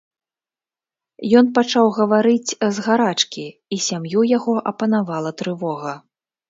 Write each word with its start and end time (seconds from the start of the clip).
Ён 1.41 1.45
пачаў 1.59 1.85
гаварыць 1.99 2.51
з 2.79 2.87
гарачкі, 2.89 3.45
і 3.77 3.83
сям'ю 3.91 4.19
яго 4.37 4.53
апанавала 4.75 5.31
трывога. 5.45 5.93